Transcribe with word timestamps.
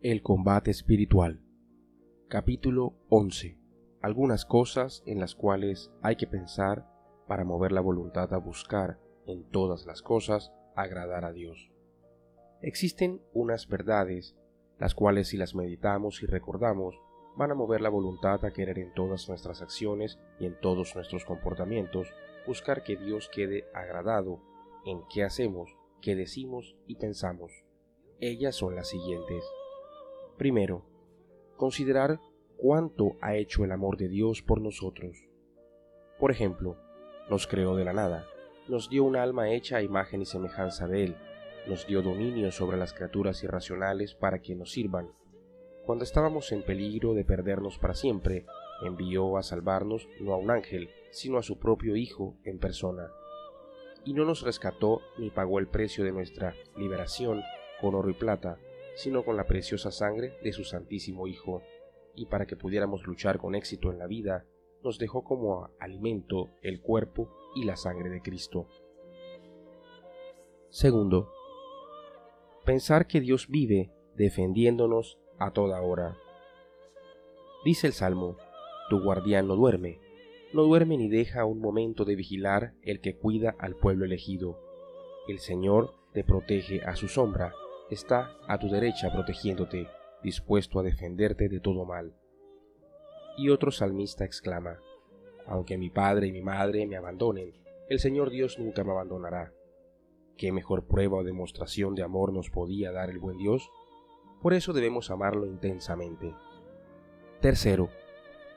El 0.00 0.22
combate 0.22 0.70
espiritual. 0.70 1.40
Capítulo 2.28 2.94
11. 3.08 3.58
Algunas 4.00 4.44
cosas 4.44 5.02
en 5.06 5.18
las 5.18 5.34
cuales 5.34 5.90
hay 6.02 6.14
que 6.14 6.28
pensar 6.28 6.86
para 7.26 7.44
mover 7.44 7.72
la 7.72 7.80
voluntad 7.80 8.32
a 8.32 8.36
buscar 8.36 9.00
en 9.26 9.42
todas 9.50 9.86
las 9.86 10.00
cosas 10.00 10.52
agradar 10.76 11.24
a 11.24 11.32
Dios. 11.32 11.72
Existen 12.62 13.20
unas 13.32 13.66
verdades 13.66 14.36
las 14.78 14.94
cuales 14.94 15.26
si 15.26 15.36
las 15.36 15.56
meditamos 15.56 16.22
y 16.22 16.26
recordamos 16.26 16.94
van 17.36 17.50
a 17.50 17.56
mover 17.56 17.80
la 17.80 17.88
voluntad 17.88 18.44
a 18.44 18.52
querer 18.52 18.78
en 18.78 18.94
todas 18.94 19.28
nuestras 19.28 19.62
acciones 19.62 20.20
y 20.38 20.46
en 20.46 20.60
todos 20.60 20.94
nuestros 20.94 21.24
comportamientos 21.24 22.06
buscar 22.46 22.84
que 22.84 22.96
Dios 22.96 23.28
quede 23.34 23.64
agradado 23.74 24.38
en 24.86 25.00
qué 25.12 25.24
hacemos, 25.24 25.76
qué 26.00 26.14
decimos 26.14 26.76
y 26.86 26.94
pensamos. 26.94 27.50
Ellas 28.20 28.54
son 28.54 28.76
las 28.76 28.88
siguientes. 28.88 29.44
Primero, 30.38 30.84
considerar 31.56 32.20
cuánto 32.56 33.16
ha 33.20 33.34
hecho 33.34 33.64
el 33.64 33.72
amor 33.72 33.96
de 33.96 34.08
Dios 34.08 34.40
por 34.40 34.60
nosotros. 34.60 35.16
Por 36.20 36.30
ejemplo, 36.30 36.76
nos 37.28 37.48
creó 37.48 37.74
de 37.74 37.84
la 37.84 37.92
nada, 37.92 38.24
nos 38.68 38.88
dio 38.88 39.02
un 39.02 39.16
alma 39.16 39.50
hecha 39.50 39.78
a 39.78 39.82
imagen 39.82 40.22
y 40.22 40.26
semejanza 40.26 40.86
de 40.86 41.04
Él, 41.04 41.16
nos 41.66 41.88
dio 41.88 42.02
dominio 42.02 42.52
sobre 42.52 42.76
las 42.76 42.94
criaturas 42.94 43.42
irracionales 43.42 44.14
para 44.14 44.40
que 44.40 44.54
nos 44.54 44.70
sirvan. 44.70 45.10
Cuando 45.84 46.04
estábamos 46.04 46.52
en 46.52 46.62
peligro 46.62 47.14
de 47.14 47.24
perdernos 47.24 47.78
para 47.78 47.94
siempre, 47.94 48.46
envió 48.82 49.38
a 49.38 49.42
salvarnos 49.42 50.08
no 50.20 50.34
a 50.34 50.36
un 50.36 50.52
ángel, 50.52 50.88
sino 51.10 51.38
a 51.38 51.42
su 51.42 51.58
propio 51.58 51.96
Hijo 51.96 52.36
en 52.44 52.60
persona. 52.60 53.10
Y 54.04 54.14
no 54.14 54.24
nos 54.24 54.42
rescató 54.42 55.00
ni 55.18 55.30
pagó 55.30 55.58
el 55.58 55.66
precio 55.66 56.04
de 56.04 56.12
nuestra 56.12 56.54
liberación 56.76 57.42
con 57.80 57.96
oro 57.96 58.08
y 58.08 58.14
plata, 58.14 58.58
sino 58.98 59.24
con 59.24 59.36
la 59.36 59.46
preciosa 59.46 59.92
sangre 59.92 60.36
de 60.42 60.52
su 60.52 60.64
Santísimo 60.64 61.28
Hijo, 61.28 61.62
y 62.16 62.26
para 62.26 62.46
que 62.46 62.56
pudiéramos 62.56 63.06
luchar 63.06 63.38
con 63.38 63.54
éxito 63.54 63.92
en 63.92 63.98
la 63.98 64.08
vida, 64.08 64.44
nos 64.82 64.98
dejó 64.98 65.22
como 65.22 65.70
alimento 65.78 66.50
el 66.62 66.80
cuerpo 66.80 67.30
y 67.54 67.64
la 67.64 67.76
sangre 67.76 68.10
de 68.10 68.20
Cristo. 68.20 68.66
Segundo, 70.68 71.32
pensar 72.64 73.06
que 73.06 73.20
Dios 73.20 73.46
vive 73.48 73.92
defendiéndonos 74.16 75.20
a 75.38 75.52
toda 75.52 75.80
hora. 75.80 76.16
Dice 77.64 77.86
el 77.86 77.92
Salmo, 77.92 78.36
tu 78.90 79.00
guardián 79.00 79.46
no 79.46 79.54
duerme, 79.54 80.00
no 80.52 80.64
duerme 80.64 80.96
ni 80.96 81.08
deja 81.08 81.44
un 81.44 81.60
momento 81.60 82.04
de 82.04 82.16
vigilar 82.16 82.74
el 82.82 83.00
que 83.00 83.16
cuida 83.16 83.54
al 83.60 83.76
pueblo 83.76 84.04
elegido. 84.04 84.58
El 85.28 85.38
Señor 85.38 85.94
te 86.14 86.24
protege 86.24 86.82
a 86.82 86.96
su 86.96 87.06
sombra, 87.06 87.52
está 87.90 88.36
a 88.46 88.58
tu 88.58 88.68
derecha 88.68 89.12
protegiéndote, 89.12 89.88
dispuesto 90.22 90.78
a 90.78 90.82
defenderte 90.82 91.48
de 91.48 91.60
todo 91.60 91.84
mal. 91.84 92.14
Y 93.36 93.50
otro 93.50 93.70
salmista 93.70 94.24
exclama, 94.24 94.78
Aunque 95.46 95.78
mi 95.78 95.88
padre 95.88 96.26
y 96.26 96.32
mi 96.32 96.42
madre 96.42 96.86
me 96.86 96.96
abandonen, 96.96 97.54
el 97.88 98.00
Señor 98.00 98.28
Dios 98.28 98.58
nunca 98.58 98.84
me 98.84 98.90
abandonará. 98.90 99.54
¿Qué 100.36 100.52
mejor 100.52 100.86
prueba 100.86 101.18
o 101.18 101.24
demostración 101.24 101.94
de 101.94 102.02
amor 102.02 102.32
nos 102.32 102.50
podía 102.50 102.92
dar 102.92 103.08
el 103.08 103.18
buen 103.18 103.38
Dios? 103.38 103.70
Por 104.42 104.52
eso 104.52 104.72
debemos 104.74 105.10
amarlo 105.10 105.46
intensamente. 105.46 106.34
Tercero, 107.40 107.88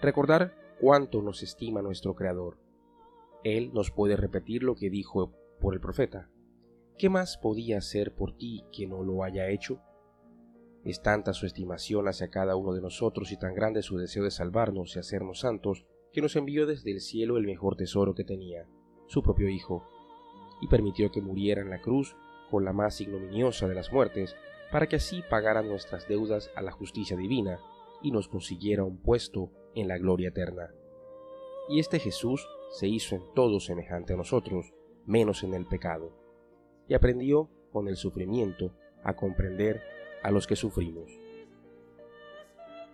recordar 0.00 0.54
cuánto 0.80 1.22
nos 1.22 1.42
estima 1.44 1.82
nuestro 1.82 2.14
Creador. 2.14 2.58
Él 3.44 3.70
nos 3.72 3.90
puede 3.92 4.16
repetir 4.16 4.64
lo 4.64 4.74
que 4.74 4.90
dijo 4.90 5.32
por 5.60 5.74
el 5.74 5.80
profeta. 5.80 6.28
¿Qué 7.02 7.10
más 7.10 7.36
podía 7.36 7.78
hacer 7.78 8.14
por 8.14 8.36
ti 8.36 8.64
que 8.70 8.86
no 8.86 9.02
lo 9.02 9.24
haya 9.24 9.48
hecho? 9.48 9.80
Es 10.84 11.02
tanta 11.02 11.32
su 11.32 11.46
estimación 11.46 12.06
hacia 12.06 12.30
cada 12.30 12.54
uno 12.54 12.74
de 12.74 12.80
nosotros 12.80 13.32
y 13.32 13.36
tan 13.36 13.54
grande 13.54 13.82
su 13.82 13.98
deseo 13.98 14.22
de 14.22 14.30
salvarnos 14.30 14.94
y 14.94 15.00
hacernos 15.00 15.40
santos, 15.40 15.84
que 16.12 16.22
nos 16.22 16.36
envió 16.36 16.64
desde 16.64 16.92
el 16.92 17.00
cielo 17.00 17.38
el 17.38 17.44
mejor 17.44 17.74
tesoro 17.74 18.14
que 18.14 18.22
tenía, 18.22 18.68
su 19.08 19.20
propio 19.20 19.48
Hijo, 19.48 19.82
y 20.60 20.68
permitió 20.68 21.10
que 21.10 21.20
muriera 21.20 21.60
en 21.60 21.70
la 21.70 21.80
cruz 21.80 22.14
con 22.52 22.64
la 22.64 22.72
más 22.72 23.00
ignominiosa 23.00 23.66
de 23.66 23.74
las 23.74 23.92
muertes, 23.92 24.36
para 24.70 24.86
que 24.86 24.94
así 24.94 25.24
pagara 25.28 25.62
nuestras 25.62 26.06
deudas 26.06 26.52
a 26.54 26.62
la 26.62 26.70
justicia 26.70 27.16
divina 27.16 27.58
y 28.00 28.12
nos 28.12 28.28
consiguiera 28.28 28.84
un 28.84 29.02
puesto 29.02 29.50
en 29.74 29.88
la 29.88 29.98
gloria 29.98 30.28
eterna. 30.28 30.72
Y 31.68 31.80
este 31.80 31.98
Jesús 31.98 32.46
se 32.70 32.86
hizo 32.86 33.16
en 33.16 33.24
todo 33.34 33.58
semejante 33.58 34.12
a 34.12 34.16
nosotros, 34.16 34.72
menos 35.04 35.42
en 35.42 35.54
el 35.54 35.66
pecado 35.66 36.21
y 36.88 36.94
aprendió 36.94 37.48
con 37.72 37.88
el 37.88 37.96
sufrimiento 37.96 38.74
a 39.02 39.14
comprender 39.14 39.82
a 40.22 40.30
los 40.30 40.46
que 40.46 40.56
sufrimos. 40.56 41.10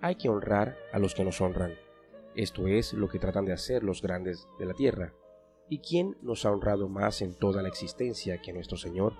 Hay 0.00 0.14
que 0.14 0.28
honrar 0.28 0.76
a 0.92 0.98
los 0.98 1.14
que 1.14 1.24
nos 1.24 1.40
honran. 1.40 1.74
Esto 2.36 2.68
es 2.68 2.92
lo 2.92 3.08
que 3.08 3.18
tratan 3.18 3.44
de 3.44 3.52
hacer 3.52 3.82
los 3.82 4.00
grandes 4.00 4.46
de 4.58 4.66
la 4.66 4.74
tierra. 4.74 5.12
¿Y 5.68 5.80
quién 5.80 6.16
nos 6.22 6.46
ha 6.46 6.52
honrado 6.52 6.88
más 6.88 7.20
en 7.20 7.34
toda 7.34 7.62
la 7.62 7.68
existencia 7.68 8.40
que 8.40 8.52
nuestro 8.52 8.76
Señor? 8.76 9.14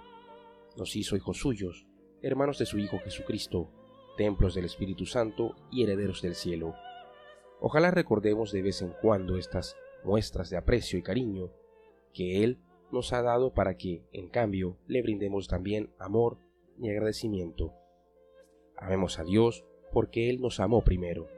Nos 0.76 0.94
hizo 0.94 1.16
hijos 1.16 1.38
suyos, 1.38 1.86
hermanos 2.22 2.58
de 2.58 2.66
su 2.66 2.78
Hijo 2.78 2.98
Jesucristo, 3.00 3.70
templos 4.16 4.54
del 4.54 4.64
Espíritu 4.64 5.04
Santo 5.04 5.56
y 5.70 5.82
herederos 5.82 6.22
del 6.22 6.36
cielo. 6.36 6.74
Ojalá 7.60 7.90
recordemos 7.90 8.52
de 8.52 8.62
vez 8.62 8.82
en 8.82 8.94
cuando 9.02 9.36
estas 9.36 9.76
muestras 10.04 10.48
de 10.48 10.56
aprecio 10.56 10.98
y 10.98 11.02
cariño 11.02 11.50
que 12.14 12.44
Él 12.44 12.60
nos 12.90 13.12
ha 13.12 13.22
dado 13.22 13.52
para 13.52 13.76
que, 13.76 14.02
en 14.12 14.28
cambio, 14.28 14.76
le 14.86 15.02
brindemos 15.02 15.48
también 15.48 15.90
amor 15.98 16.38
y 16.78 16.90
agradecimiento. 16.90 17.72
Amemos 18.76 19.18
a 19.18 19.24
Dios 19.24 19.64
porque 19.92 20.30
Él 20.30 20.40
nos 20.40 20.60
amó 20.60 20.82
primero. 20.82 21.28